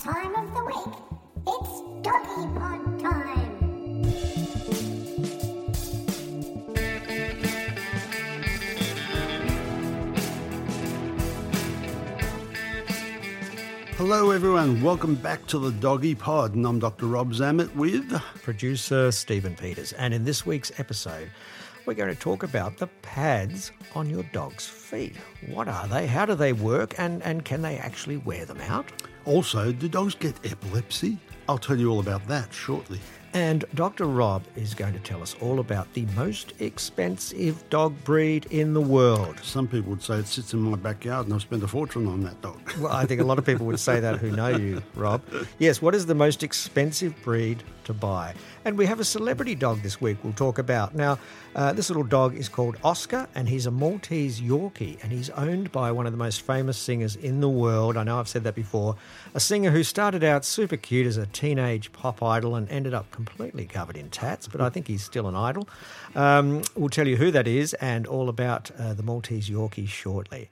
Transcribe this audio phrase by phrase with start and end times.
[0.00, 0.94] That time of the week.
[1.46, 3.56] It's doggy pod time.
[13.96, 14.82] Hello, everyone.
[14.82, 17.06] Welcome back to the Doggy Pod, and I'm Dr.
[17.06, 18.10] Rob Zammit with.
[18.42, 19.92] producer Stephen Peters.
[19.92, 21.30] And in this week's episode,
[21.84, 25.16] we're going to talk about the pads on your dog's feet.
[25.48, 26.06] What are they?
[26.06, 26.94] How do they work?
[26.98, 28.90] And, and can they actually wear them out?
[29.24, 31.18] Also, do dogs get epilepsy?
[31.48, 33.00] I'll tell you all about that shortly.
[33.32, 34.06] And Dr.
[34.06, 38.80] Rob is going to tell us all about the most expensive dog breed in the
[38.80, 39.38] world.
[39.42, 42.22] Some people would say it sits in my backyard and I've spent a fortune on
[42.22, 42.60] that dog.
[42.78, 45.22] Well, I think a lot of people would say that who know you, Rob.
[45.58, 48.34] Yes, what is the most expensive breed to buy?
[48.64, 50.94] And we have a celebrity dog this week we'll talk about.
[50.94, 51.18] Now,
[51.54, 55.72] uh, this little dog is called Oscar and he's a Maltese Yorkie and he's owned
[55.72, 57.96] by one of the most famous singers in the world.
[57.96, 58.96] I know I've said that before.
[59.34, 63.10] A singer who started out super cute as a teenage pop idol and ended up
[63.10, 65.68] completely covered in tats, but I think he's still an idol.
[66.14, 70.50] Um, we'll tell you who that is and all about uh, the Maltese Yorkie shortly.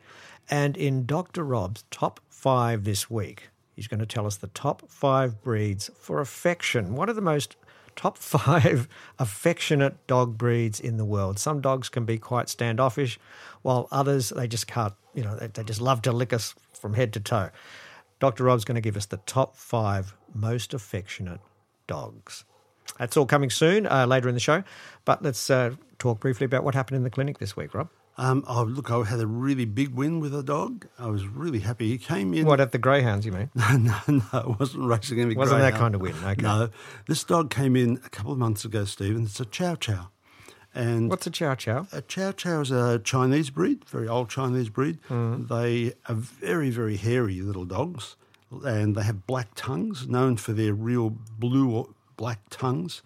[0.51, 1.45] And in Dr.
[1.45, 6.21] Rob's top five this week, he's going to tell us the top five breeds for
[6.21, 6.97] affection.
[6.97, 7.55] What are the most
[7.95, 8.89] top five
[9.21, 11.39] affectionate dog breeds in the world?
[11.39, 13.21] Some dogs can be quite standoffish,
[13.63, 16.95] while others, they just can't, you know, they, they just love to lick us from
[16.95, 17.51] head to toe.
[18.19, 18.43] Dr.
[18.43, 21.41] Rob's going to give us the top five most affectionate
[21.87, 22.45] dogs.
[22.99, 24.65] That's all coming soon, uh, later in the show.
[25.05, 27.91] But let's uh, talk briefly about what happened in the clinic this week, Rob.
[28.19, 30.89] Um, oh, look, I had a really big win with a dog.
[30.99, 31.89] I was really happy.
[31.89, 32.47] He came in.
[32.47, 33.49] What, at the Greyhounds, you mean?
[33.55, 33.99] No, no,
[34.33, 34.39] no.
[34.41, 36.17] It wasn't racing any Wasn't that kind of win?
[36.25, 36.43] Okay.
[36.43, 36.69] No.
[37.07, 39.23] This dog came in a couple of months ago, Stephen.
[39.25, 40.11] It's a Chow Chow.
[40.75, 41.87] And What's a chow chow?
[41.93, 44.99] A Chow Chow is a Chinese breed, very old Chinese breed.
[45.09, 45.47] Hmm.
[45.47, 48.17] They are very, very hairy little dogs,
[48.65, 53.03] and they have black tongues, known for their real blue or black tongues.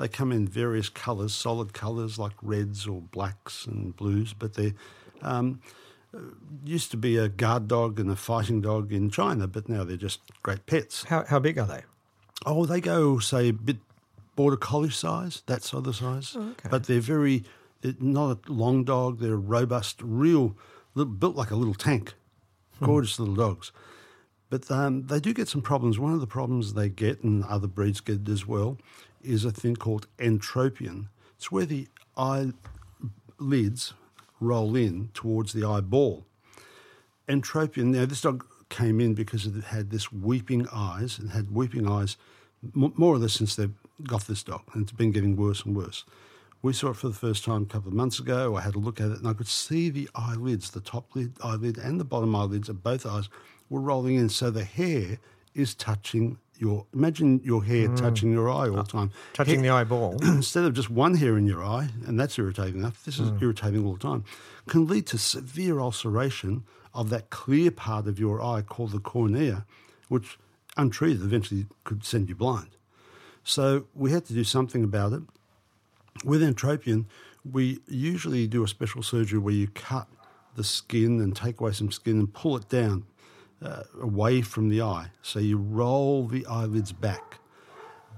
[0.00, 4.72] They come in various colours, solid colours like reds or blacks and blues, but they
[5.20, 5.60] um,
[6.64, 9.98] used to be a guard dog and a fighting dog in China, but now they're
[9.98, 11.04] just great pets.
[11.04, 11.82] How, how big are they?
[12.46, 13.76] Oh, they go say a bit
[14.36, 16.34] border collie size, that sort of size.
[16.70, 17.44] But they're very,
[17.82, 19.20] they're not a long dog.
[19.20, 20.56] They're robust, real,
[20.94, 22.14] built like a little tank.
[22.82, 23.70] Gorgeous little dogs.
[24.50, 25.98] But um, they do get some problems.
[25.98, 28.76] One of the problems they get, and other breeds get as well,
[29.22, 31.06] is a thing called entropion.
[31.36, 33.94] It's where the eyelids
[34.40, 36.26] roll in towards the eyeball.
[37.28, 41.88] Entropion, now this dog came in because it had this weeping eyes and had weeping
[41.88, 42.16] eyes
[42.74, 43.68] more or less since they
[44.02, 46.04] got this dog, and it's been getting worse and worse.
[46.62, 48.56] We saw it for the first time a couple of months ago.
[48.56, 51.32] I had a look at it, and I could see the eyelids, the top lid
[51.42, 53.28] eyelid and the bottom eyelids of both eyes,
[53.70, 54.28] were rolling in.
[54.28, 55.18] So the hair
[55.54, 56.84] is touching your.
[56.92, 57.96] Imagine your hair mm.
[57.96, 59.10] touching your eye all the time.
[59.32, 60.18] Touching Hair- the eyeball.
[60.22, 63.40] instead of just one hair in your eye, and that's irritating enough, this is mm.
[63.40, 64.24] irritating all the time,
[64.68, 69.64] can lead to severe ulceration of that clear part of your eye called the cornea,
[70.08, 70.38] which
[70.76, 72.68] untreated eventually could send you blind.
[73.44, 75.22] So we had to do something about it.
[76.24, 77.06] With entropion,
[77.50, 80.08] we usually do a special surgery where you cut
[80.56, 83.04] the skin and take away some skin and pull it down
[83.62, 85.08] uh, away from the eye.
[85.22, 87.38] So you roll the eyelids back.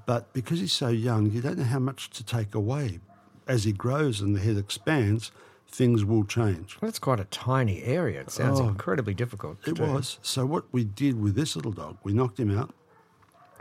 [0.06, 3.00] But because he's so young, you don't know how much to take away.
[3.46, 5.30] As he grows and the head expands,
[5.68, 6.76] things will change.
[6.80, 8.20] Well, that's quite a tiny area.
[8.20, 8.68] It sounds Oh.
[8.68, 9.58] incredibly difficult.
[9.66, 9.82] It do.
[9.84, 10.18] was.
[10.22, 12.74] So what we did with this little dog, we knocked him out,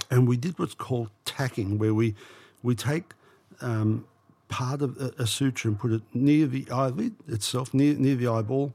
[0.10, 2.16] and we did what's called tacking, where we
[2.64, 3.14] we take
[3.62, 4.06] um,
[4.50, 8.28] part of a, a suture and put it near the eyelid itself, near near the
[8.28, 8.74] eyeball,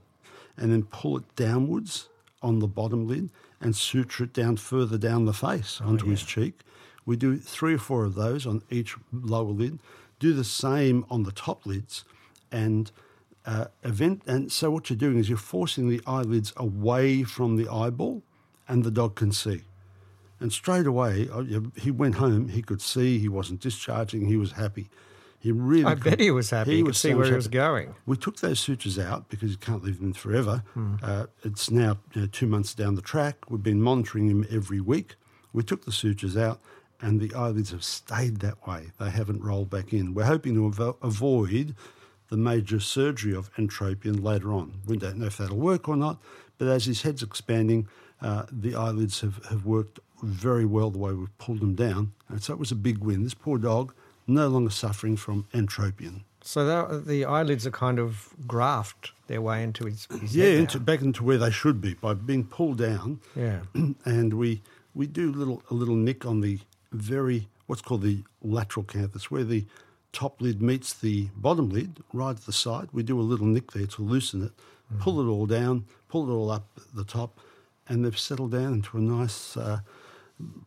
[0.56, 2.08] and then pull it downwards
[2.42, 3.30] on the bottom lid
[3.60, 6.60] and suture it down further down the face onto his cheek.
[7.04, 9.78] We do three or four of those on each lower lid.
[10.18, 12.04] Do the same on the top lids,
[12.50, 12.90] and
[13.44, 14.22] uh, event.
[14.26, 18.22] And so what you're doing is you're forcing the eyelids away from the eyeball,
[18.68, 19.62] and the dog can see.
[20.40, 21.44] And straight away, uh,
[21.76, 22.48] he went home.
[22.48, 23.18] He could see.
[23.18, 24.26] He wasn't discharging.
[24.26, 24.88] He was happy.
[25.38, 25.84] He really.
[25.84, 26.76] I could- bet he was happy.
[26.78, 27.52] He could see so where he was happy.
[27.56, 27.94] going.
[28.06, 30.62] We took those sutures out because you can't leave them forever.
[30.74, 30.94] Hmm.
[31.02, 33.50] Uh, it's now you know, two months down the track.
[33.50, 35.14] We've been monitoring him every week.
[35.52, 36.60] We took the sutures out,
[37.00, 38.92] and the eyelids have stayed that way.
[38.98, 40.14] They haven't rolled back in.
[40.14, 41.74] We're hoping to avo- avoid
[42.28, 44.80] the major surgery of entropion later on.
[44.86, 46.20] We don't know if that'll work or not,
[46.58, 47.86] but as his head's expanding,
[48.20, 52.12] uh, the eyelids have, have worked very well the way we've pulled them down.
[52.28, 53.22] And so it was a big win.
[53.22, 53.94] This poor dog
[54.26, 56.22] no longer suffering from entropion.
[56.42, 60.78] So that, the eyelids are kind of graft their way into his, his Yeah, into,
[60.78, 63.20] back into where they should be by being pulled down.
[63.34, 63.60] Yeah.
[64.04, 64.62] and we
[64.94, 66.60] we do little a little nick on the
[66.92, 69.64] very what's called the lateral canthus, where the
[70.12, 72.88] top lid meets the bottom lid, right at the side.
[72.92, 74.52] We do a little nick there to loosen it,
[75.00, 77.38] pull it all down, pull it all up the top,
[77.88, 79.80] and they've settled down into a nice uh,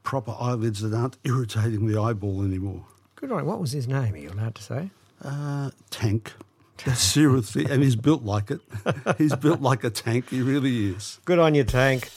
[0.04, 2.86] proper eyelids that aren't irritating the eyeball anymore.
[3.20, 3.48] Good on him.
[3.48, 4.14] What was his name?
[4.14, 4.90] Are you allowed to say?
[5.22, 6.32] Uh, tank.
[6.96, 8.62] Seriously, and he's built like it.
[9.18, 10.30] He's built like a tank.
[10.30, 11.20] He really is.
[11.26, 12.10] Good on you, Tank.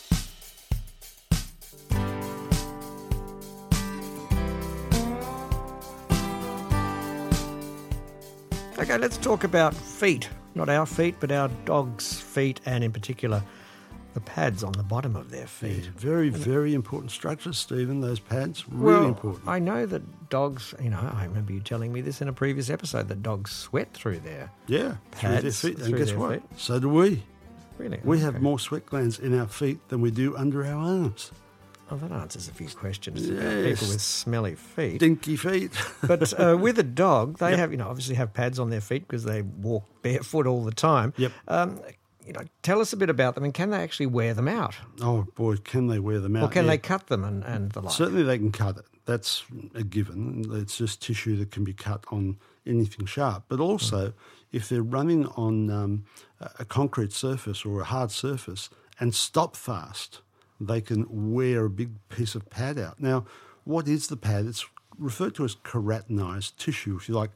[8.78, 10.28] Okay, let's talk about feet.
[10.54, 13.42] Not our feet, but our dog's feet, and in particular,
[14.14, 15.86] the pads on the bottom of their feet.
[15.96, 18.00] Very, very important structures, Stephen.
[18.00, 19.48] Those pads, really well, important.
[19.48, 22.68] I know that dogs, you know, I remember you telling me this in a previous
[22.70, 24.50] episode that dogs sweat through there.
[24.66, 25.78] yeah, through their pads feet.
[25.78, 26.32] And guess what?
[26.32, 26.42] feet.
[26.56, 27.22] So do we.
[27.78, 28.00] Really?
[28.04, 31.32] We have more sweat glands in our feet than we do under our arms.
[31.90, 34.98] Oh, that answers a few questions about people with smelly feet.
[35.00, 35.72] Dinky feet.
[36.06, 37.58] But uh, with a dog, they Yep.
[37.58, 40.72] have, you know, obviously have pads on their feet because they walk barefoot all the
[40.72, 41.12] time.
[41.18, 41.32] Yep.
[41.48, 41.80] Um,
[42.26, 44.74] you know, tell us a bit about them and can they actually wear them out?
[45.00, 46.44] oh boy, can they wear them out?
[46.44, 46.70] Or can Yeah.
[46.72, 47.92] they cut them and, and the like?
[47.94, 48.84] Certainly, they can cut it.
[49.04, 50.44] That's a given.
[50.52, 52.36] It's just tissue that can be cut on
[52.66, 53.44] anything sharp.
[53.48, 54.12] But also,
[54.52, 56.04] if they're running on um,
[56.40, 58.70] a a concrete surface or a hard surface
[59.00, 60.20] and stop fast,
[60.60, 63.00] they can wear a big piece of pad out.
[63.00, 63.24] Now,
[63.64, 64.46] what is the pad?
[64.46, 64.64] It's
[64.98, 67.30] referred to as keratinized tissue, if you like,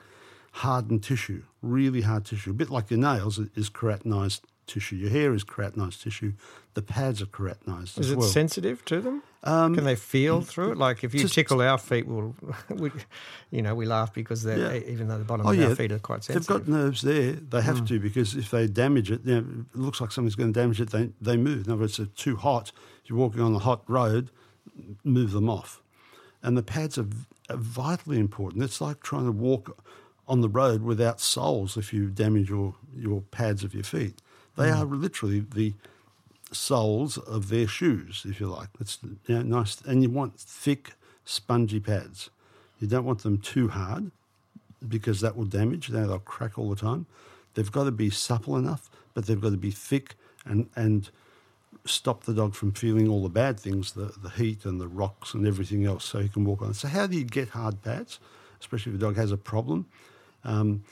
[0.53, 2.51] hardened tissue, really hard tissue.
[2.51, 4.97] A bit like your nails is keratinized tissue.
[4.97, 6.33] Your hair is keratinized tissue.
[6.75, 8.29] The pads are keratinized Is as it well.
[8.29, 9.23] sensitive to them?
[9.45, 10.79] can they feel through it?
[10.79, 12.35] Like if you Um, tickle our feet, we'll,
[12.69, 12.91] we,
[13.51, 14.91] you know, we laugh because they're Yeah.
[14.91, 15.69] even though the bottom Oh, of yeah.
[15.69, 16.47] our feet are quite sensitive.
[16.49, 17.33] They've got nerves there.
[17.33, 20.53] They have to because if they damage it, you know, it looks like something's going
[20.53, 20.91] to damage it.
[20.91, 21.67] They they move.
[21.67, 22.73] In other words, it's too hot.
[23.05, 24.31] If you're walking on a hot road,
[25.05, 25.81] move them off.
[26.43, 27.07] And the pads are,
[27.49, 28.63] are vitally important.
[28.65, 29.81] It's like trying to walk
[30.29, 34.21] on the road without soles if you damage your your pads of your feet.
[34.57, 35.75] They are literally the
[36.53, 38.69] soles of their shoes, if you like.
[38.81, 40.95] It's you know, nice, and you want thick,
[41.25, 42.31] spongy pads.
[42.81, 44.11] You don't want them too hard
[44.87, 45.89] because that will damage.
[45.89, 47.07] They- They'll crack all the time.
[47.55, 51.11] They've got to be supple enough, but they've got to be thick and and
[51.85, 55.35] stop the dog from feeling all the bad things, the, the heat and the rocks
[55.35, 56.75] and everything else, so he can walk on.
[56.75, 58.19] So how do you get hard pads,
[58.61, 59.87] especially if the dog has a problem?
[60.45, 60.83] Um,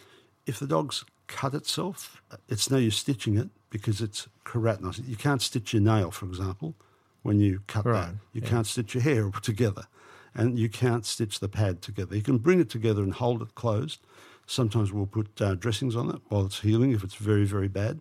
[0.47, 5.07] if the dog's cut itself, it's no use stitching it because it's keratinized.
[5.09, 6.75] You can't stitch your nail, for example,
[7.23, 8.15] when you cut Right, that.
[8.33, 9.87] You can't stitch your hair together,
[10.35, 12.15] and you can't stitch the pad together.
[12.15, 14.01] You can bring it together and hold it closed.
[14.47, 18.01] Sometimes we'll put uh, dressings on it while it's healing if it's very, very bad.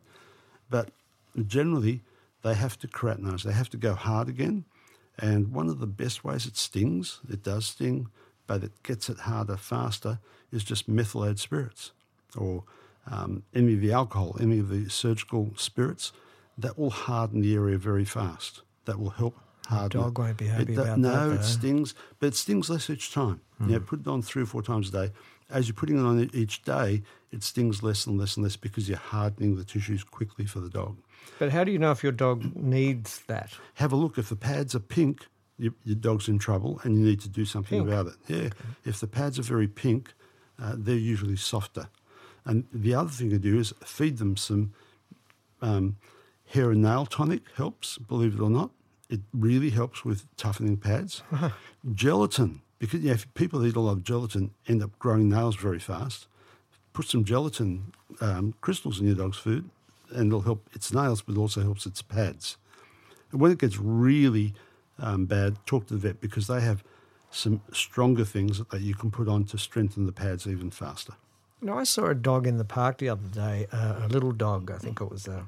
[0.69, 0.89] But
[1.47, 2.01] generally,
[2.41, 3.43] they have to keratinize.
[3.43, 4.65] They have to go hard again.
[5.17, 8.09] And one of the best ways it stings, it does sting,
[8.47, 10.19] but it gets it harder faster,
[10.51, 11.91] is just methylated spirits
[12.35, 12.63] or
[13.09, 16.11] um, any of the alcohol, any of the surgical spirits.
[16.55, 18.61] That will harden the area very fast.
[18.85, 19.35] That will help
[19.67, 19.99] harden.
[20.01, 20.21] dog it.
[20.21, 22.89] won't be happy It do- about no, that, No, it stings, but it stings less
[22.91, 23.41] each time.
[23.59, 25.11] You know, put it on three or four times a day.
[25.49, 28.87] as you're putting it on each day, it stings less and less and less because
[28.89, 30.97] you're hardening the tissues quickly for the dog.
[31.39, 33.53] But how do you know if your dog needs that?
[33.75, 34.17] Have a look.
[34.19, 35.25] If the pads are pink,
[35.57, 37.89] your, your dog's in trouble and you need to do something Pink?
[37.89, 38.15] about it.
[38.27, 38.49] Yeah.
[38.85, 40.13] If the pads are very pink,
[40.61, 41.87] uh, they're usually softer.
[42.45, 44.73] And the other thing to do is feed them some
[45.61, 45.97] um,
[46.47, 48.71] hair and nail tonic helps, believe it or not.
[49.09, 51.23] It really helps with toughening pads.
[51.93, 55.79] gelatin, because yeah, if people eat a lot of gelatin, end up growing nails very
[55.79, 56.27] fast.
[56.93, 59.69] Put some gelatin um, crystals in your dog's food,
[60.11, 62.57] and it'll help its nails, but it also helps its pads.
[63.31, 64.53] And when it gets really
[64.99, 66.83] um, bad, talk to the vet because they have
[67.31, 71.13] some stronger things that you can put on to strengthen the pads even faster.
[71.63, 74.69] No, I saw a dog in the park the other day, uh, a little dog.
[74.71, 75.43] I think it was, uh,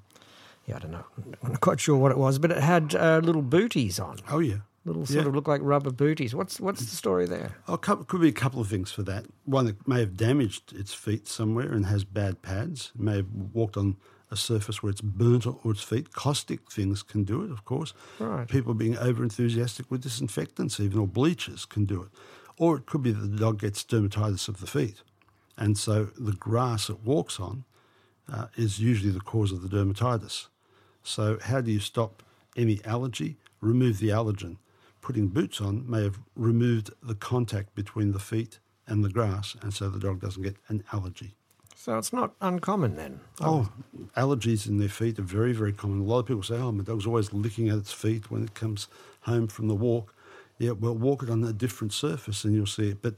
[0.66, 1.06] yeah, I don't know.
[1.44, 4.18] I'm not quite sure what it was, but it had uh, little booties on.
[4.30, 5.28] Oh yeah, Little sort Yeah.
[5.30, 6.34] of look like rubber booties.
[6.36, 7.58] What's what's the story there?
[7.68, 9.26] Oh, cou- could be a couple of things for that.
[9.46, 12.92] One, it may have damaged its feet somewhere and has bad pads.
[12.96, 13.98] It may have walked on
[14.32, 16.14] a surface where it's burnt or its feet.
[16.14, 17.94] Caustic things can do it, of course.
[18.20, 18.48] Right.
[18.48, 22.10] People being over enthusiastic with disinfectants, even or bleachers, can do it.
[22.58, 25.02] Or it could be that the dog gets dermatitis of the feet,
[25.58, 27.64] and so the grass it walks on
[28.32, 30.48] uh, is usually the cause of the dermatitis.
[31.04, 32.24] So, how do you stop
[32.58, 33.38] any allergy?
[33.62, 34.58] Remove the allergen.
[35.02, 39.74] Putting boots on may have removed the contact between the feet and the grass, and
[39.74, 41.36] so the dog doesn't get an allergy.
[41.76, 43.20] So it's not uncommon then.
[43.42, 43.70] Oh,
[44.18, 46.02] allergies in their feet are very, very common.
[46.02, 48.56] A lot of people say, oh, my dog's always licking at its feet when it
[48.56, 48.88] comes
[49.22, 50.16] home from the walk.
[50.58, 53.04] Yeah, well, walk it on a different surface and you'll see it.
[53.04, 53.16] But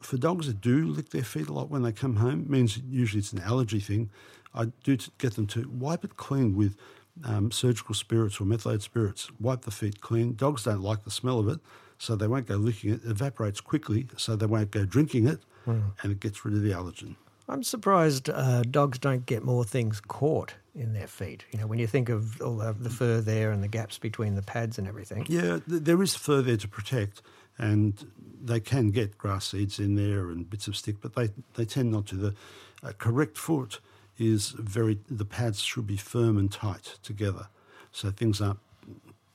[0.00, 3.20] for dogs that do lick their feet a lot when they come home, means usually
[3.20, 4.10] it's an allergy thing.
[4.54, 6.76] I do get them to wipe it clean with
[7.24, 9.30] um, surgical spirits or methylated spirits.
[9.40, 10.34] Wipe the feet clean.
[10.34, 11.60] Dogs don't like the smell of it,
[11.98, 13.04] so they won't go licking it.
[13.04, 16.70] It evaporates quickly, so they won't go drinking it, and it gets rid of the
[16.70, 17.16] allergen.
[17.48, 21.44] I'm surprised uh, dogs don't get more things caught in their feet.
[21.50, 24.34] You know, when you think of all the, the fur there and the gaps between
[24.34, 25.26] the pads and everything.
[25.28, 27.22] Yeah, th- there is fur there to protect,
[27.58, 28.10] and
[28.40, 31.92] they can get grass seeds in there and bits of stick, but they, they tend
[31.92, 32.16] not to.
[32.16, 32.34] The
[32.82, 33.80] uh, correct foot
[34.16, 37.48] is very, the pads should be firm and tight together,
[37.92, 38.60] so things aren't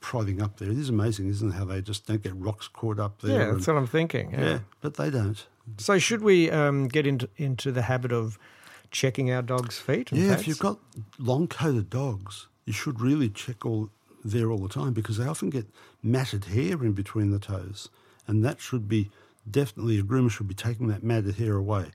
[0.00, 0.70] prodding up there.
[0.70, 3.32] It is amazing, isn't it, how they just don't get rocks caught up there.
[3.40, 4.32] Yeah, that's and- what I'm thinking.
[4.32, 4.40] Yeah.
[4.40, 5.46] yeah, but they don't.
[5.78, 8.38] So should we um, get into into the habit of
[8.90, 10.10] checking our dog's feet?
[10.12, 10.42] Yeah, pads?
[10.42, 10.78] if you've got
[11.18, 13.88] long coated dogs, you should really check all
[14.22, 15.66] there all the time because they often get
[16.02, 17.88] matted hair in between the toes,
[18.26, 19.10] and that should be
[19.50, 21.86] definitely a groomer should be taking that matted hair away.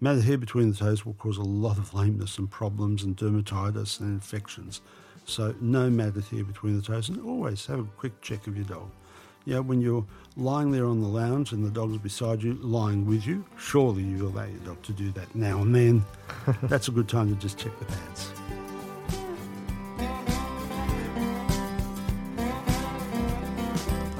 [0.00, 4.00] Matted hair between the toes will cause a lot of lameness and problems and dermatitis
[4.00, 4.80] and infections.
[5.26, 8.66] So no matted hair between the toes, and always have a quick check of your
[8.66, 8.90] dog.
[9.46, 13.26] Yeah, when you're lying there on the lounge and the dog's beside you, lying with
[13.26, 16.04] you, surely you allow your dog to do that now and then.
[16.62, 18.30] That's a good time to just check the pads.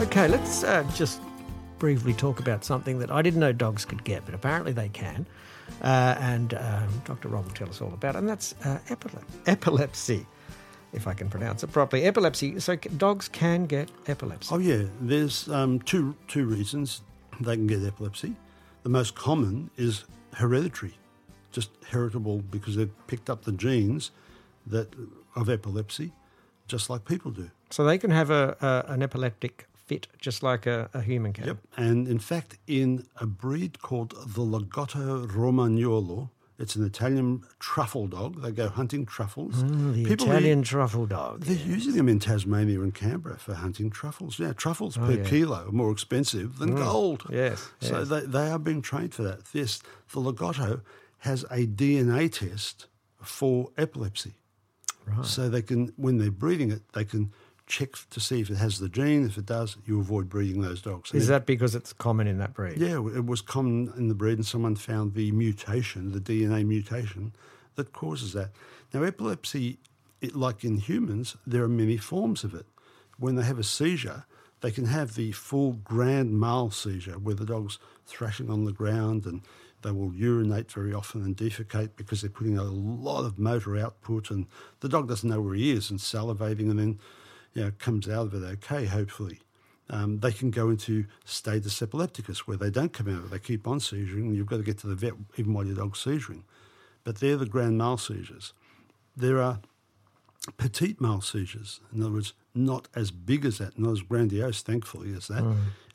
[0.01, 1.21] Okay, let's uh, just
[1.85, 5.27] briefly talk about something that I didn't know dogs could get, but apparently they can.
[5.83, 7.29] Uh, and um, Dr.
[7.29, 10.27] Rob will tell us all about it, and that's uh, epile- epilepsy,
[10.95, 12.05] if I can pronounce it properly.
[12.05, 12.59] Epilepsy.
[12.59, 14.55] So c- dogs can get epilepsy.
[14.55, 17.03] Oh yeah, there's um, two two reasons
[17.39, 18.35] they can get epilepsy.
[18.83, 20.95] The most common is hereditary,
[21.53, 24.11] just heritable because they've picked up the genes
[24.69, 24.89] that
[25.37, 26.13] of epilepsy,
[26.67, 27.51] just like people do.
[27.69, 31.47] So they can have a, a an epileptic fit, just like a, a human can.
[31.47, 31.57] Yep.
[31.77, 38.41] And in fact, in a breed called the Lagotto Romagnolo, it's an Italian truffle dog.
[38.41, 39.57] They go hunting truffles.
[39.65, 41.43] Mm, the People Italian eat- truffle dog.
[41.45, 44.39] They're using them in Tasmania and Canberra for hunting truffles.
[44.39, 45.17] Yeah, truffles per Oh, yeah.
[45.25, 45.27] Mm.
[45.27, 47.25] kilo are more expensive than gold.
[47.29, 48.09] Yes, So yes.
[48.09, 49.47] they, they are being trained for that.
[49.47, 49.81] This,
[50.13, 50.83] the Lagotto
[51.19, 52.87] has a DNA test
[53.21, 54.35] for epilepsy.
[55.07, 55.27] Right.
[55.27, 57.33] So they can, when they're breeding it, they can
[57.67, 59.27] check to see if it has the gene.
[59.27, 61.13] If it does, you avoid breeding those dogs.
[61.13, 62.79] Is that because it's common in that breed?
[62.79, 67.33] yeah, it was common in the breed, and someone found the mutation, the DNA mutation,
[67.77, 68.51] that causes that.
[68.93, 69.79] Now, epilepsy,
[70.21, 72.67] it, like in humans, there are many forms of it.
[73.19, 74.25] When they have a seizure,
[74.61, 79.27] they can have the full grand mal seizure, where the dog's thrashing on the ground
[79.27, 79.43] and
[79.83, 84.31] they will urinate very often and defecate because they're putting a lot of motor output,
[84.31, 84.47] and
[84.81, 86.99] the dog doesn't know where he is and salivating, and then
[87.55, 89.41] you know, comes out of it okay, hopefully
[89.91, 93.79] um, they can go into status epilepticus where they don't come out, they keep on
[93.79, 96.43] seizuring, and you've got to get to the vet even while your dog's seizuring.
[97.05, 98.55] But they're the grand mal seizures.
[99.17, 99.61] There are
[100.57, 105.13] petit mal seizures, in other words, not as big as that, not as grandiose, thankfully,
[105.15, 105.43] as that.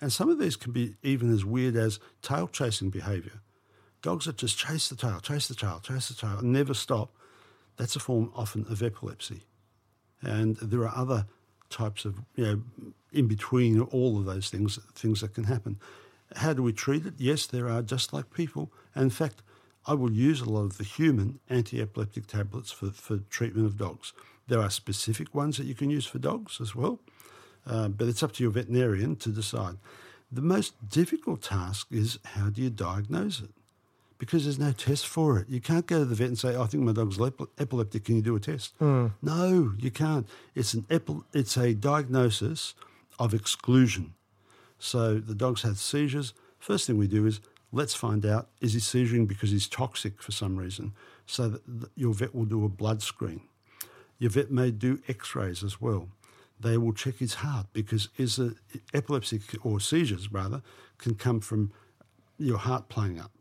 [0.01, 3.41] And some of these can be even as weird as tail chasing behaviour.
[4.01, 7.11] Dogs that just chase the tail, chase the tail, chase the tail, and never stop.
[7.77, 9.43] That's a form often of epilepsy.
[10.21, 11.25] And there are other
[11.69, 12.61] types of, you know,
[13.11, 15.79] in between all of those things, things that can happen.
[16.35, 17.15] How do we treat it?
[17.17, 18.71] Yes, there are, just like people.
[18.93, 19.41] And in fact,
[19.87, 23.77] I will use a lot of the human anti epileptic tablets for, for treatment of
[23.77, 24.13] dogs.
[24.47, 26.99] There are specific ones that you can use for dogs as well,
[27.65, 29.77] uh, but it's up to your veterinarian to decide.
[30.31, 33.49] The most difficult task is how do you diagnose it?
[34.19, 35.49] Because there's no test for it.
[35.49, 37.17] You can't go to the vet and say, oh, "I think my dog's
[37.57, 38.03] epileptic.
[38.03, 39.07] Can you do a test?" Hmm.
[39.21, 40.27] No, you can't.
[40.53, 42.75] It's an epi- it's a diagnosis
[43.17, 44.13] of exclusion.
[44.77, 46.33] So the dog's had seizures.
[46.59, 47.39] First thing we do is
[47.71, 50.93] let's find out is he seizuring because he's toxic for some reason.
[51.25, 53.41] So that your vet will do a blood screen.
[54.17, 56.09] Your vet may do X-rays as well.
[56.59, 58.55] They will check his heart because is a
[58.93, 60.61] epilepsy or seizures rather
[60.97, 61.71] can come from
[62.37, 63.31] your heart playing up,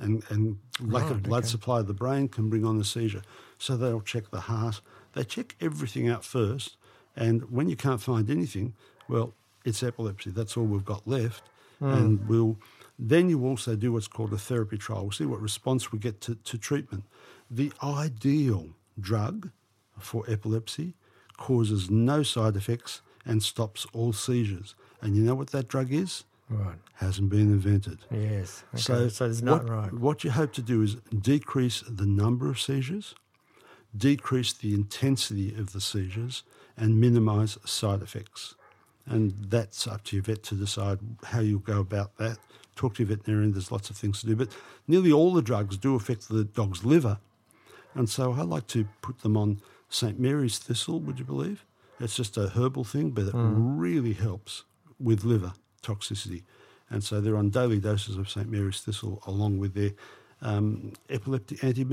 [0.00, 1.48] and and lack of blood okay.
[1.48, 3.22] supply to the brain can bring on the seizure.
[3.58, 4.80] So they'll check the heart.
[5.12, 6.76] They check everything out first,
[7.16, 8.74] and when you can't find anything,
[9.08, 10.30] well, it's epilepsy.
[10.30, 11.44] That's all we've got left,
[11.78, 11.92] hmm.
[11.92, 12.56] and we'll.
[13.02, 15.04] Then you also do what's called a therapy trial.
[15.04, 17.04] We'll see what response we get to, to treatment.
[17.50, 18.68] The ideal
[19.00, 19.50] drug
[19.98, 20.92] for epilepsy
[21.38, 24.74] causes no side effects and stops all seizures.
[25.00, 26.24] And you know what that drug is?
[26.50, 26.76] Right.
[26.94, 28.00] Hasn't been invented.
[28.10, 28.64] Yes.
[28.74, 28.82] Okay.
[28.82, 29.92] So, So, there's what, not right.
[29.92, 33.14] what you hope to do is decrease the number of seizures,
[33.96, 36.42] decrease the intensity of the seizures,
[36.76, 38.56] and minimise side effects.
[39.06, 42.38] And that's up to your vet to decide how you go about that.
[42.74, 43.52] Talk to your veterinarian.
[43.52, 44.48] There's lots of things to do, but
[44.88, 47.18] nearly all the drugs do affect the dog's liver,
[47.94, 51.00] and so I like to put them on St Mary's thistle.
[51.00, 51.64] Would you believe?
[51.98, 53.78] It's just a herbal thing, but it hmm.
[53.78, 54.64] really helps
[54.98, 56.42] with liver toxicity.
[56.88, 59.92] And so they're on daily doses of St Mary's thistle along with their
[60.42, 61.84] um, epileptic anti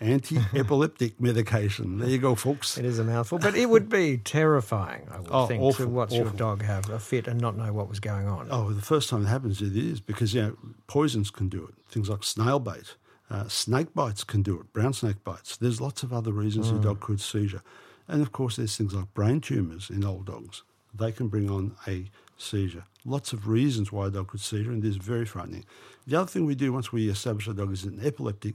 [0.00, 1.98] anti epileptic medication.
[1.98, 2.76] There you go, folks.
[2.76, 5.90] It is a mouthful, but it would be terrifying, I would Oh, think, awful, to
[5.90, 8.48] watch your dog have a fit and not know what was going on.
[8.50, 11.74] Oh, the first time it happens, it is because you know poisons can do it.
[11.88, 12.96] Things like snail bait,
[13.30, 14.72] uh, snake bites can do it.
[14.72, 15.56] Brown snake bites.
[15.56, 17.62] There's lots of other reasons your dog could seizure,
[18.08, 20.62] and of course, there's things like brain tumours in old dogs.
[20.94, 22.84] They can bring on a seizure.
[23.04, 25.64] Lots of reasons why a dog could seizure, and it is very frightening.
[26.06, 28.54] The other thing we do once we establish a dog is an epileptic,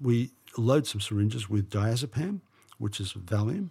[0.00, 2.40] we load some syringes with diazepam,
[2.78, 3.70] which is Valium,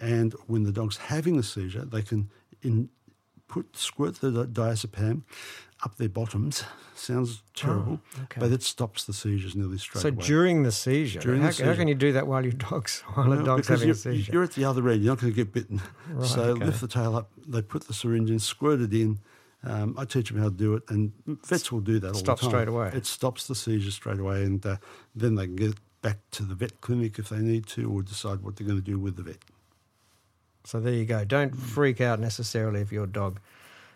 [0.00, 2.30] and when the dog's having a seizure, they can
[2.62, 2.88] in,
[3.52, 5.22] put squirt the diazepam
[5.84, 6.64] up their bottoms.
[6.94, 8.40] Sounds terrible, okay.
[8.40, 10.20] but it stops the seizures nearly straight so away.
[10.20, 11.74] So during the seizure, During how, the how seizure.
[11.74, 14.32] can you do that while your dog's while a dog's having you're, a seizure?
[14.32, 15.02] You're at the other end.
[15.02, 15.82] You're not going to get bitten.
[16.24, 16.64] so okay.
[16.64, 17.30] lift the tail up.
[17.46, 19.18] They put the syringe in, squirt it in.
[19.64, 22.50] Um, I teach them how to do it, and vets will do that Stops all
[22.50, 22.62] the time.
[22.64, 22.90] straight away.
[22.94, 24.76] It stops the seizure straight away, and uh,
[25.14, 28.40] then they can get back to the vet clinic if they need to, or decide
[28.40, 29.38] what they're going to do with the vet.
[30.64, 31.24] So there you go.
[31.24, 33.40] Don't freak out necessarily if your dog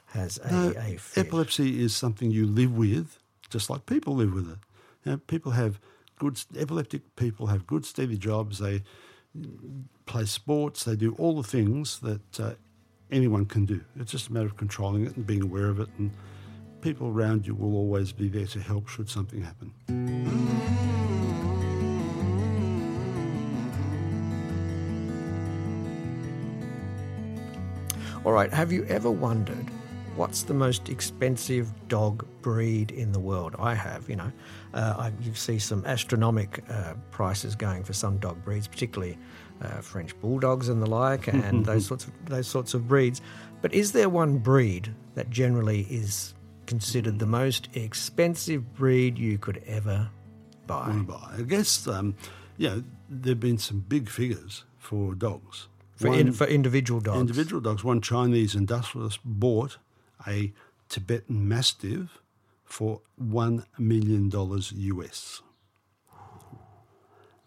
[0.07, 3.19] has a, No, a epilepsy is something you live with,
[3.51, 4.59] just like people live with it.
[5.05, 5.79] You know, people have
[6.19, 8.59] good epileptic people have good steady jobs.
[8.59, 8.83] They
[10.07, 10.85] play sports.
[10.85, 12.53] They do all the things that uh,
[13.11, 13.83] anyone can do.
[13.99, 15.89] It's just a matter of controlling it and being aware of it.
[15.99, 16.11] And
[16.81, 20.96] people around you will always be there to help should something happen.
[28.27, 28.53] All right.
[28.53, 29.71] Have you ever wondered
[30.17, 33.55] what's the most expensive dog breed in the world?
[33.57, 34.11] I have.
[34.11, 34.33] You know,
[34.75, 39.17] uh, I, you see some astronomic uh, prices going for some dog breeds, particularly
[39.63, 43.21] uh, French bulldogs and the like, and those sorts of those sorts of breeds.
[43.63, 46.35] But is there one breed that generally is
[46.67, 50.11] considered the most expensive breed you could ever
[50.67, 51.01] buy?
[51.39, 52.17] I guess, um,
[52.57, 55.69] you know, there have been some big figures for dogs.
[55.97, 57.21] For, One- in, for individual dogs.
[57.21, 57.83] Individual dogs.
[57.83, 59.79] One Chinese industrialist bought
[60.27, 60.53] a
[60.89, 62.21] Tibetan Mastiff
[62.65, 65.43] for $1 million US.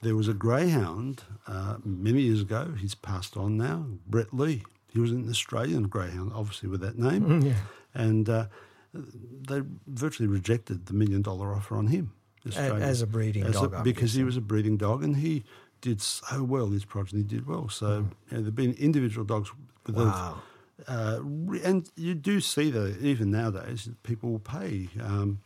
[0.01, 4.63] There was a greyhound uh, many years ago, he's passed on now, Brett Lee.
[4.91, 7.53] He was an Australian greyhound, obviously with that name.
[7.93, 8.45] And uh,
[8.93, 12.13] they virtually rejected the million dollar offer on him.
[12.47, 12.83] Australia.
[12.85, 15.43] as a breeding As dog, I'm because he was a breeding dog and he
[15.81, 17.69] did so well, his progeny did well.
[17.69, 19.51] So you know, there have been individual dogs
[19.85, 19.95] with.
[19.95, 20.41] Wow.
[20.87, 21.19] uh,
[21.63, 24.89] and you do see that even nowadays, people will pay.
[25.01, 25.39] Um,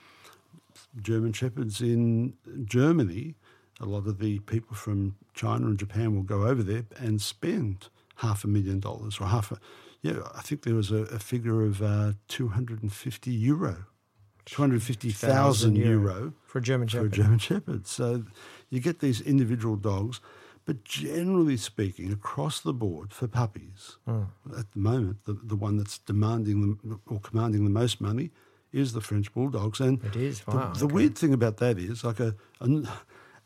[1.02, 2.34] German Shepherds in
[2.65, 3.36] Germany,
[3.80, 7.89] a lot of the people from China and Japan will go over there and spend
[8.17, 9.58] half a million dollars or half a,
[10.02, 13.86] yeah, I think there was a, a figure of uh, 250 euro
[14.45, 17.13] 250,000 euro for a German for a Shepherd.
[17.13, 17.88] German Shepherd.
[17.88, 18.23] So
[18.69, 20.19] you get these individual dogs,
[20.65, 24.23] but generally speaking, across the board for puppies, Hmm.
[24.58, 28.32] at the moment, the, the one that's demanding the, or commanding the most money
[28.71, 29.79] is the French Bulldogs.
[29.79, 30.93] And It is, the- wow, the, okay.
[30.93, 32.88] weird thing about that is like a, a,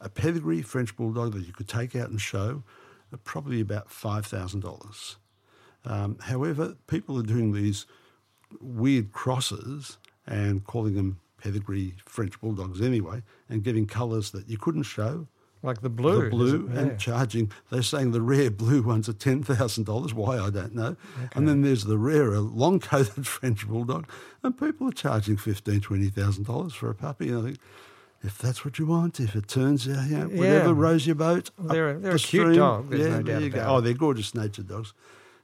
[0.01, 2.63] a pedigree French Bulldog that you could take out and show,
[3.11, 5.15] are probably about $5,000.
[5.85, 7.85] Um, however, people are doing these
[8.61, 14.83] weird crosses and calling them pedigree French bulldogs anyway, and getting colours that you couldn't
[14.83, 15.27] show.
[15.63, 16.25] Like the blue.
[16.25, 17.51] the blue isn't and charging.
[17.71, 20.13] They're saying the rare blue ones are ten thousand dollars.
[20.13, 20.95] Why I don't know.
[21.33, 24.07] And then there's the rarer long coated French bulldog,
[24.43, 27.29] and people are charging fifteen, twenty thousand dollars for a puppy.
[27.29, 27.57] And I think.
[28.23, 31.51] If that's what you want, if it turns out, you know, whatever rows your boat,
[31.59, 33.59] they're a- they're a cute dog, there's yeah, no there doubt you go.
[33.59, 34.93] about Oh, they're gorgeous natured dogs.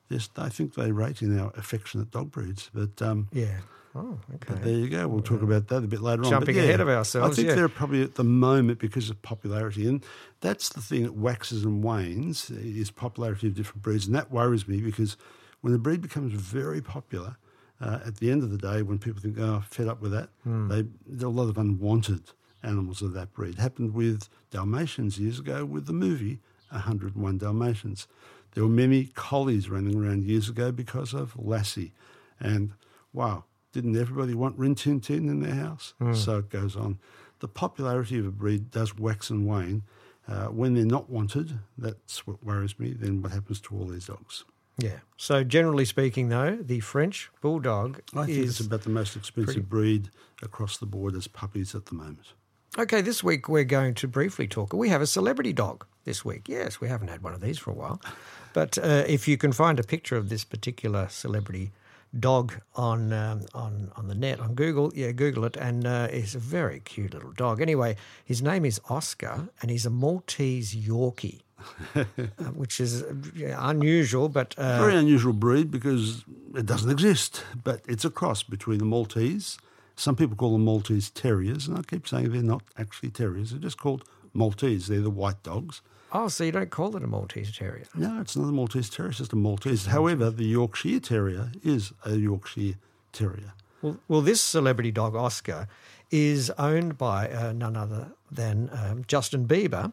[0.09, 3.59] There's, I think they rate in our affectionate dog breeds, but um, Yeah.
[3.95, 4.61] Oh, but okay.
[4.63, 5.07] there you go.
[5.07, 6.29] We'll talk about that a bit later on.
[6.29, 7.55] Jumping But ahead of ourselves, I think yeah.
[7.55, 10.03] they're probably at the moment because of popularity, and
[10.41, 14.67] that's the thing that waxes and wanes is popularity of different breeds, and that worries
[14.67, 15.15] me because
[15.61, 17.37] when a breed becomes very popular,
[17.79, 20.29] uh, at the end of the day, when people think, "Oh, fed up with that,"
[20.43, 20.69] Hmm.
[20.69, 22.31] they there are a lot of unwanted
[22.63, 23.55] animals of that breed.
[23.55, 26.39] happened with Dalmatians years ago with the movie
[26.71, 28.07] 101 Dalmatians.
[28.53, 31.93] There were many collies running around years ago because of Lassie,
[32.39, 32.73] and
[33.11, 35.93] wow, didn't everybody want Rin Tin Tin in their house?
[36.13, 36.99] So it goes on.
[37.39, 39.83] The popularity of a breed does wax and wane.
[40.25, 42.93] Uh, when they're not wanted, that's what worries me.
[42.93, 44.45] Then what happens to all these dogs?
[44.77, 44.99] Yeah.
[45.17, 49.67] So generally speaking, though, the French bulldog I think is it's about the most expensive
[49.67, 50.09] breed
[50.41, 52.33] across the board as puppies at the moment.
[52.77, 54.73] Okay, this week we're going to briefly talk.
[54.73, 56.47] We have a celebrity dog this week.
[56.47, 58.01] Yes, we haven't had one of these for a while.
[58.53, 61.71] But uh, if you can find a picture of this particular celebrity
[62.19, 66.35] dog on um, on on the net on Google, yeah, Google it, and uh, it's
[66.35, 67.61] a very cute little dog.
[67.61, 71.41] Anyway, his name is Oscar, and he's a Maltese Yorkie,
[71.95, 72.03] uh,
[72.53, 73.03] which is
[73.41, 76.23] unusual, but uh, Very unusual breed because
[76.55, 79.57] it doesn't exist, but it's a cross between the Maltese.
[79.95, 83.51] Some people call them Maltese Terriers, and I keep saying they're not actually terriers.
[83.51, 84.87] They're just called Maltese.
[84.87, 85.81] They're the white dogs.
[86.15, 87.85] Oh, so you don't call it a Maltese Terrier?
[87.95, 89.87] No, it's not a Maltese Terrier, it's just a Maltese.
[89.87, 92.75] However, the Yorkshire Terrier is a Yorkshire
[93.11, 93.53] Terrier.
[93.81, 95.67] Well, well, this celebrity dog, Oscar,
[96.11, 99.91] is owned by uh, none other than um, Justin Bieber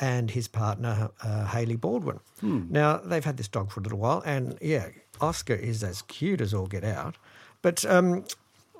[0.00, 2.20] and his partner, uh, Hailey Baldwin.
[2.42, 4.88] Now, they've had this dog for a little while, and yeah,
[5.20, 7.16] Oscar is as cute as all get out.
[7.60, 8.24] But, um,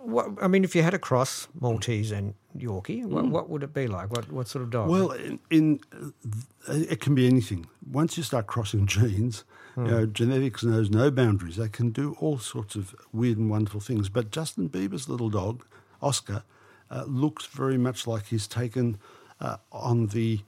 [0.03, 3.75] what, I mean, if you had a cross, Maltese and Yorkie, what, what would it
[3.75, 4.11] be like?
[4.11, 4.89] What, what sort of dog?
[4.89, 7.67] Well, in, in uh, it can be anything.
[7.91, 9.45] Once you start crossing genes,
[9.77, 11.57] you know, genetics knows no boundaries.
[11.57, 14.09] They can do all sorts of weird and wonderful things.
[14.09, 15.65] But Justin Bieber's little dog,
[16.03, 16.43] Oscar,
[16.91, 18.99] uh, looks very much like he's taken
[19.41, 20.41] uh, on the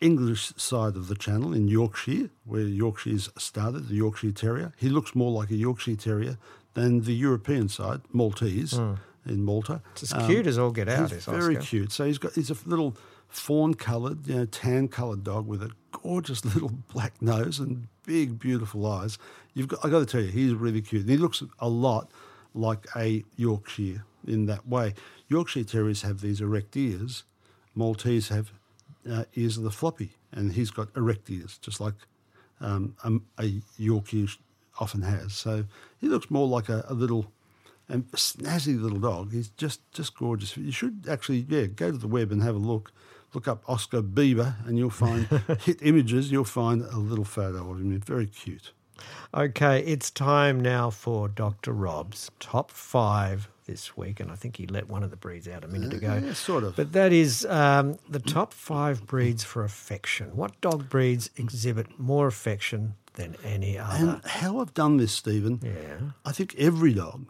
[0.00, 4.72] English side of the channel in Yorkshire, where Yorkshire's started, the Yorkshire Terrier.
[4.76, 6.38] He looks more like a Yorkshire Terrier
[6.74, 8.74] than the European side, Maltese,
[9.26, 9.80] in Malta.
[9.92, 11.66] It's as cute as all get out, He's very Oscar.
[11.68, 11.92] cute.
[11.92, 12.96] So he's got he's a little
[13.28, 18.38] fawn coloured, you know, tan coloured dog with a gorgeous little black nose and big,
[18.38, 19.18] beautiful eyes.
[19.54, 21.02] You've got I got to tell you, he's really cute.
[21.02, 22.10] And he looks a lot
[22.54, 24.94] like a Yorkshire in that way.
[25.28, 27.24] Yorkshire Terriers have these erect ears.
[27.74, 28.52] Maltese have
[29.10, 31.94] uh, ears of the floppy, and he's got erect ears, just like
[32.60, 34.36] um, um, a Yorkie
[34.82, 35.32] often has.
[35.32, 35.64] So
[36.00, 37.32] he looks more like a, a little
[37.88, 39.32] and snazzy little dog.
[39.32, 40.56] He's just just gorgeous.
[40.56, 42.92] You should actually yeah go to the web and have a look.
[43.34, 45.26] Look up Oscar Bieber, and you'll find
[45.60, 46.30] hit images.
[46.30, 47.98] You'll find a little photo of him.
[48.00, 48.72] Very cute.
[49.34, 51.72] Okay, it's time now for Dr.
[51.72, 55.64] Rob's top five this week, and I think he let one of the breeds out
[55.64, 56.20] a minute ago.
[56.22, 56.76] yeah, sort of.
[56.76, 60.36] But that is um, the top five breeds for affection.
[60.36, 63.96] What dog breeds exhibit more affection than any other?
[63.96, 66.12] And how I've done this, Stephen, Yeah.
[66.24, 67.26] I think every dog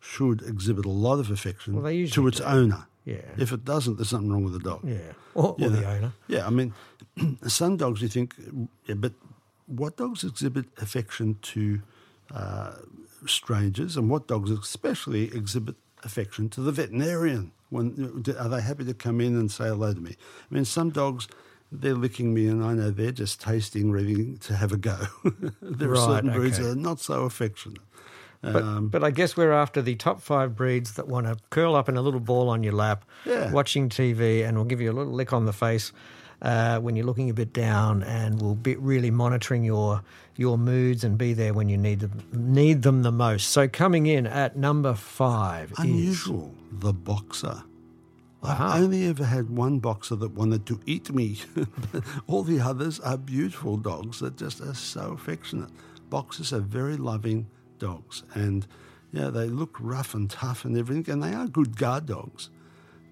[0.00, 2.44] should exhibit a lot of affection Well, to its do.
[2.44, 2.86] owner.
[3.04, 3.22] Yeah.
[3.36, 4.80] If it doesn't, there's something wrong with the dog.
[4.84, 6.12] Yeah, or, or the owner.
[6.26, 6.74] Yeah, I mean,
[7.46, 8.34] some dogs you think,
[8.86, 9.12] yeah, but
[9.66, 11.80] what dogs exhibit affection to
[12.34, 12.72] uh,
[13.26, 17.52] strangers, and what dogs especially exhibit affection to the veterinarian?
[17.70, 20.16] When are they happy to come in and say hello to me?
[20.50, 21.26] I mean, some dogs.
[21.72, 24.96] They're licking me, and I know they're just tasting, ready to have a go.
[25.60, 27.80] there Right, are certain breeds that are not so affectionate.
[28.42, 31.74] But, Um, but I guess we're after the top five breeds that want to curl
[31.74, 33.50] up in a little ball on your lap, Yeah.
[33.50, 35.90] watching TV, and will give you a little lick on the face
[36.42, 40.02] uh, when you're looking a bit down, and will be really monitoring your
[40.36, 43.48] your moods and be there when you need them need them the most.
[43.48, 47.64] So coming in at number five is Unusual, the boxer.
[48.46, 48.64] Uh-huh.
[48.64, 51.38] I've only ever had one boxer that wanted to eat me.
[52.26, 55.70] All the others are beautiful dogs that just are so affectionate.
[56.10, 58.66] Boxers are very loving dogs, and
[59.12, 62.50] yeah, they look rough and tough and everything, and they are good guard dogs,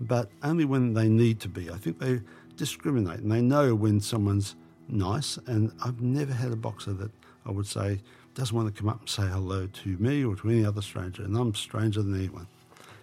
[0.01, 1.71] but only when they need to be.
[1.71, 2.21] I think they
[2.57, 4.55] discriminate and they know when someone's
[4.89, 5.39] nice.
[5.47, 7.11] And I've never had a boxer that
[7.47, 8.01] I would say
[8.35, 11.23] doesn't want to come up and say hello to me or to any other stranger,
[11.23, 12.49] and I'm stranger than anyone.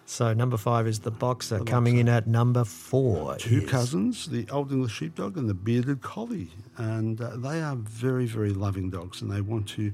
[0.06, 1.60] So number five is the boxer.
[1.64, 3.36] coming in at number four.
[3.38, 8.26] two cousins, the Old English Sheepdog and the Bearded Collie, and uh, they are very,
[8.26, 9.94] very loving dogs, and they want to.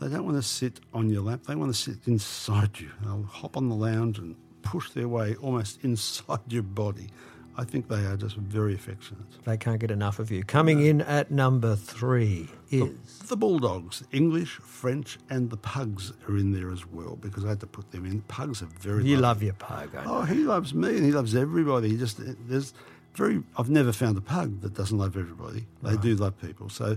[0.00, 1.44] They don't want to sit on your lap.
[1.46, 2.90] They want to sit inside you.
[3.02, 7.10] They'll hop on the lounge and push their way almost inside your body.
[7.56, 9.44] I think they are just very affectionate.
[9.44, 10.42] They can't get enough of you.
[10.42, 16.52] Coming in at number three is The Bulldogs, English, French, and the Pugs are in
[16.52, 18.22] there as well because I had to put them in.
[18.22, 19.04] Pugs are very.
[19.04, 19.22] you loving.
[19.22, 19.90] love your pug.
[20.06, 21.90] Oh, he loves me and he loves everybody.
[21.90, 22.72] He just there's
[23.14, 23.42] very.
[23.58, 25.66] I've never found a pug that doesn't love everybody.
[25.82, 26.70] They do love people.
[26.70, 26.96] So,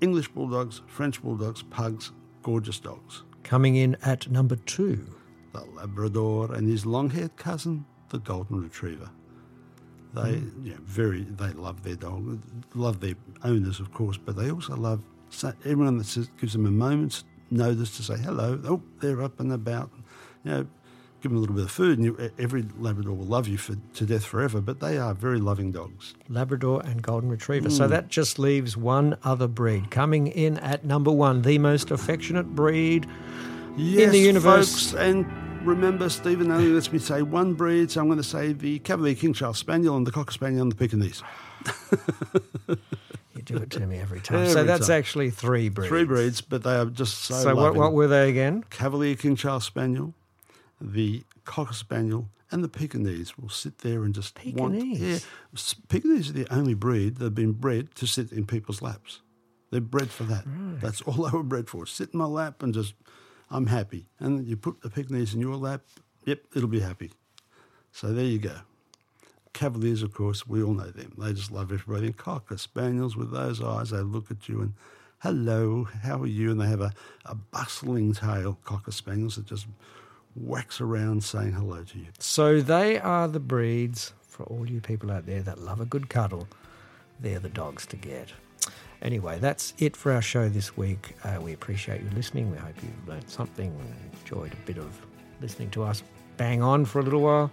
[0.00, 2.10] English bulldogs, French bulldogs, pugs,
[2.42, 3.22] gorgeous dogs.
[3.44, 5.06] Coming in at number two.
[5.52, 9.08] The Labrador and his long-haired cousin, the Golden Retriever.
[10.14, 10.66] They, hmm.
[10.66, 11.22] yeah, very.
[11.22, 12.40] They love their dog,
[12.74, 15.02] love their owners, of course, but they also love
[15.64, 18.60] everyone that says, gives them a moment's notice to say hello.
[18.64, 19.90] Oh, they're up and about.
[20.44, 20.66] You know,
[21.20, 23.76] give them a little bit of food, and you, every Labrador will love you for,
[23.94, 24.60] to death forever.
[24.60, 26.14] But they are very loving dogs.
[26.28, 27.70] Labrador and Golden Retriever.
[27.70, 27.90] So hmm.
[27.90, 29.90] that just leaves one other breed.
[29.90, 33.06] Coming in at number one, the most affectionate breed
[33.78, 34.90] Yes, the universe.
[34.90, 35.24] folks, and
[35.62, 39.14] remember, Stephen only lets me say one breed, so I'm going to say the Cavalier
[39.14, 41.22] King Charles Spaniel and the Cocker Spaniel and the Pekingese.
[43.34, 44.48] You do it to me every time.
[44.48, 44.98] so that's time.
[44.98, 45.88] actually three breeds.
[45.88, 47.34] Three breeds, but they are just so.
[47.36, 48.64] So what, what were they again?
[48.68, 50.12] Cavalier King Charles Spaniel,
[50.80, 54.74] the Cocker Spaniel, and the Pekingese will sit there and just want.
[54.74, 55.24] Pekingese?
[55.54, 59.20] Yeah, Pekingese are the only breed that have been bred to sit in people's laps.
[59.70, 60.42] They're bred for that.
[60.80, 61.86] That's all they were bred for.
[61.86, 62.94] Sit in my lap and just,
[63.50, 64.06] I'm happy.
[64.18, 65.82] And you put the Pekingese in your lap,
[66.24, 67.12] yep, it'll be happy.
[67.92, 68.56] So there you go.
[69.52, 71.12] Cavaliers, of course, we all know them.
[71.18, 72.06] They just love everybody.
[72.06, 74.74] And Cocker Spaniels with those eyes, they look at you and,
[75.20, 76.50] hello, how are you?
[76.50, 76.92] And they have a,
[77.24, 79.66] a bustling tail, Cocker Spaniels, that just
[80.36, 82.06] whacks around saying hello to you.
[82.18, 86.08] So they are the breeds for all you people out there that love a good
[86.08, 86.46] cuddle.
[87.18, 88.32] They're the dogs to get.
[89.02, 91.14] Anyway, that's it for our show this week.
[91.24, 92.50] Uh, we appreciate you listening.
[92.50, 95.00] We hope you learned something, and enjoyed a bit of
[95.40, 96.02] listening to us
[96.38, 97.50] bang on for a little while.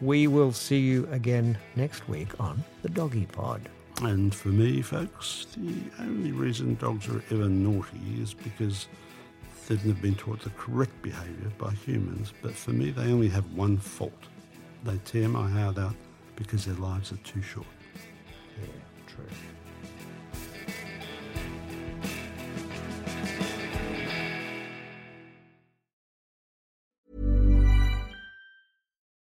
[0.00, 3.68] We will see you again next week on the Doggy Pod.
[4.00, 8.86] And for me, folks, the only reason dogs are ever naughty is because
[9.66, 12.32] they've never been taught the correct behaviour by humans.
[12.40, 14.12] But for me, they only have one fault.
[14.84, 15.96] They tear my heart out
[16.36, 17.66] because their lives are too short.
[18.60, 18.68] Yeah,
[19.08, 19.26] true.